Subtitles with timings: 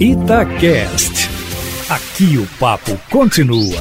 [0.00, 1.28] Itacast.
[1.90, 3.80] Aqui o papo continua.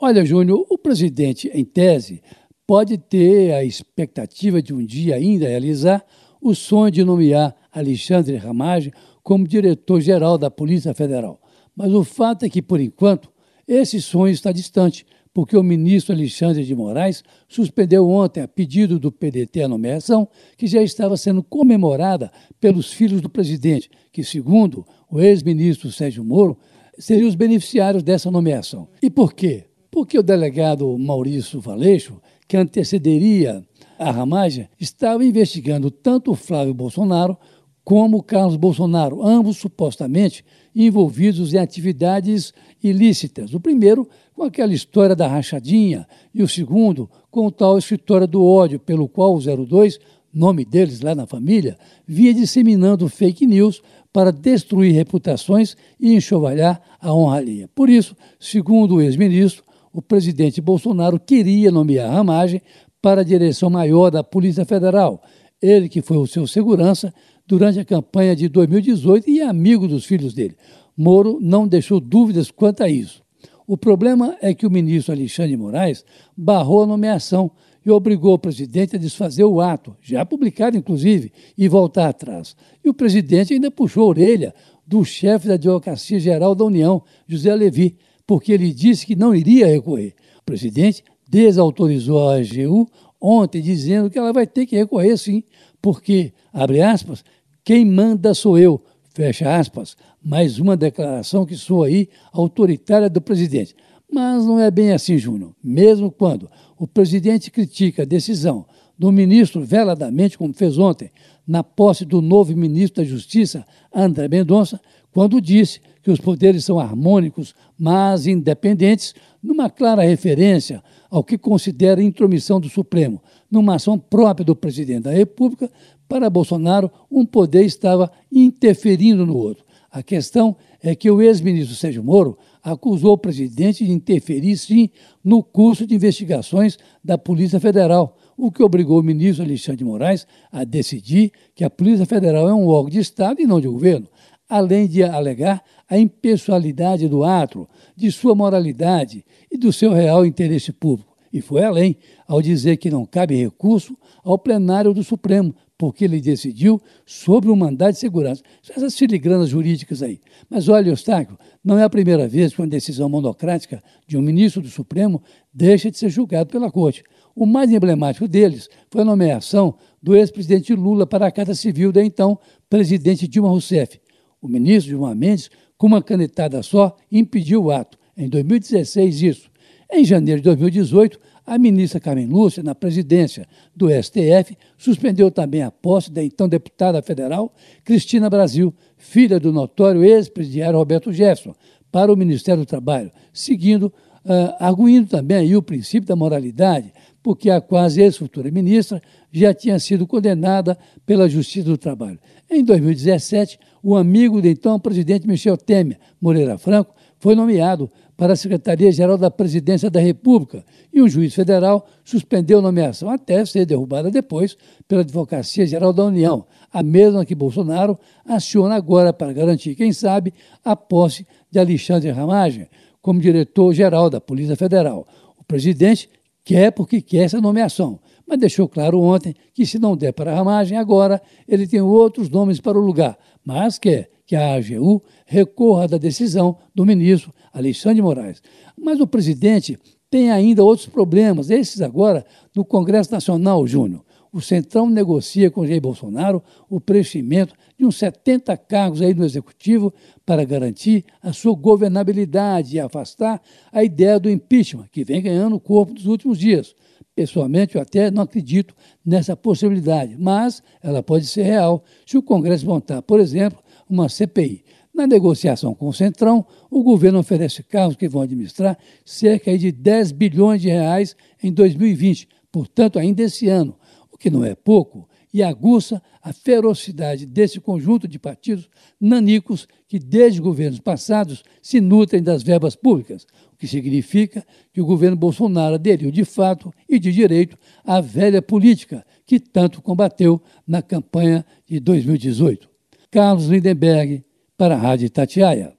[0.00, 2.22] Olha, Júnior, o presidente, em tese,
[2.66, 6.02] pode ter a expectativa de um dia ainda realizar
[6.40, 11.38] o sonho de nomear Alexandre Ramagem como diretor-geral da Polícia Federal.
[11.76, 13.30] Mas o fato é que, por enquanto,
[13.68, 15.04] esse sonho está distante,
[15.34, 20.68] porque o ministro Alexandre de Moraes suspendeu ontem, a pedido do PDT, a nomeação, que
[20.68, 22.30] já estava sendo comemorada
[22.60, 26.56] pelos filhos do presidente, que, segundo o ex-ministro Sérgio Moro,
[26.96, 28.88] seriam os beneficiários dessa nomeação.
[29.02, 29.64] E por quê?
[29.90, 33.60] Porque o delegado Maurício Valeixo, que antecederia
[33.98, 37.36] a ramagem, estava investigando tanto o Flávio Bolsonaro
[37.84, 43.52] como Carlos Bolsonaro, ambos supostamente envolvidos em atividades ilícitas.
[43.52, 48.80] O primeiro com aquela história da rachadinha e o segundo com tal escritório do ódio,
[48.80, 50.00] pelo qual o 02,
[50.32, 51.76] nome deles lá na família,
[52.06, 57.68] vinha disseminando fake news para destruir reputações e enxovalhar a honra alheia.
[57.74, 62.60] Por isso, segundo o ex-ministro, o presidente Bolsonaro queria nomear Ramagem
[63.00, 65.22] para a direção maior da Polícia Federal.
[65.62, 67.14] Ele, que foi o seu segurança,
[67.46, 70.56] durante a campanha de 2018 e amigo dos filhos dele.
[70.96, 73.22] Moro não deixou dúvidas quanto a isso.
[73.66, 76.04] O problema é que o ministro Alexandre Moraes
[76.36, 77.50] barrou a nomeação
[77.84, 82.56] e obrigou o presidente a desfazer o ato, já publicado inclusive, e voltar atrás.
[82.84, 84.54] E o presidente ainda puxou a orelha
[84.86, 89.66] do chefe da Advocacia Geral da União, José Levi, porque ele disse que não iria
[89.66, 90.14] recorrer.
[90.40, 92.86] O presidente desautorizou a AGU
[93.20, 95.42] ontem, dizendo que ela vai ter que recorrer sim,
[95.80, 97.24] porque, abre aspas,
[97.64, 98.84] quem manda sou eu,
[99.14, 103.74] fecha aspas, mais uma declaração que soa aí autoritária do presidente.
[104.12, 105.54] Mas não é bem assim, Júnior.
[105.64, 108.66] Mesmo quando o presidente critica a decisão
[108.98, 111.10] do ministro veladamente, como fez ontem,
[111.46, 116.78] na posse do novo ministro da Justiça, André Mendonça, quando disse que os poderes são
[116.78, 124.44] harmônicos, mas independentes, numa clara referência ao que considera intromissão do Supremo, numa ação própria
[124.44, 125.70] do presidente da República,
[126.06, 129.64] para Bolsonaro, um poder estava interferindo no outro.
[129.90, 134.90] A questão é que o ex-ministro Sérgio Moro acusou o presidente de interferir, sim,
[135.22, 140.26] no curso de investigações da Polícia Federal, o que obrigou o ministro Alexandre de Moraes
[140.50, 144.08] a decidir que a Polícia Federal é um órgão de Estado e não de governo,
[144.48, 150.72] além de alegar a impessoalidade do ato, de sua moralidade e do seu real interesse
[150.72, 151.14] público.
[151.32, 151.96] E foi além,
[152.28, 157.56] ao dizer que não cabe recurso ao plenário do Supremo, porque ele decidiu sobre o
[157.56, 158.42] mandado de segurança.
[158.70, 160.20] Essas filigranas jurídicas aí.
[160.48, 164.62] Mas olha, Eustáquio, não é a primeira vez que uma decisão monocrática de um ministro
[164.62, 165.20] do Supremo
[165.52, 167.02] deixa de ser julgado pela Corte.
[167.34, 172.04] O mais emblemático deles foi a nomeação do ex-presidente Lula para a Casa Civil da
[172.04, 172.38] então
[172.70, 174.00] presidente Dilma Rousseff.
[174.44, 177.96] O ministro Dilma Mendes, com uma canetada só, impediu o ato.
[178.14, 179.50] Em 2016, isso.
[179.90, 185.70] Em janeiro de 2018, a ministra Carmen Lúcia, na presidência do STF, suspendeu também a
[185.70, 191.54] posse da então deputada federal Cristina Brasil, filha do notório ex-presidiário Roberto Jefferson,
[191.90, 193.90] para o Ministério do Trabalho, seguindo,
[194.24, 196.92] uh, arguindo também aí o princípio da moralidade,
[197.22, 199.00] porque a quase ex-futura ministra
[199.32, 200.76] já tinha sido condenada
[201.06, 202.18] pela Justiça do Trabalho.
[202.50, 208.36] Em 2017, o amigo do então presidente Michel Temer, Moreira Franco, foi nomeado para a
[208.36, 214.10] Secretaria-Geral da Presidência da República e um juiz federal suspendeu a nomeação até ser derrubada
[214.10, 219.92] depois pela Advocacia Geral da União, a mesma que Bolsonaro aciona agora para garantir, quem
[219.92, 220.32] sabe,
[220.64, 222.68] a posse de Alexandre Ramagem
[223.04, 225.06] como diretor-geral da Polícia Federal.
[225.38, 226.08] O presidente
[226.42, 230.34] quer porque quer essa nomeação, mas deixou claro ontem que se não der para a
[230.34, 235.86] Ramagem agora, ele tem outros nomes para o lugar, mas quer que a AGU recorra
[235.86, 238.40] da decisão do ministro Alexandre Moraes.
[238.74, 239.78] Mas o presidente
[240.08, 242.24] tem ainda outros problemas, esses agora
[242.56, 244.02] no Congresso Nacional, Júnior.
[244.34, 249.94] O Centrão negocia com Jair Bolsonaro o preenchimento de uns 70 cargos aí no Executivo
[250.26, 253.40] para garantir a sua governabilidade e afastar
[253.70, 256.74] a ideia do impeachment, que vem ganhando corpo nos últimos dias.
[257.14, 258.74] Pessoalmente, eu até não acredito
[259.06, 264.64] nessa possibilidade, mas ela pode ser real se o Congresso montar, por exemplo, uma CPI.
[264.92, 270.10] Na negociação com o Centrão, o governo oferece carros que vão administrar cerca de 10
[270.10, 273.76] bilhões de reais em 2020, portanto, ainda esse ano,
[274.14, 278.70] o que não é pouco, e aguça a ferocidade desse conjunto de partidos
[279.00, 284.86] nanicos que, desde governos passados, se nutrem das verbas públicas, o que significa que o
[284.86, 290.80] governo Bolsonaro aderiu de fato e de direito à velha política que tanto combateu na
[290.80, 292.70] campanha de 2018.
[293.10, 294.24] Carlos Lindenberg,
[294.56, 295.73] para a Rádio Tatiaia.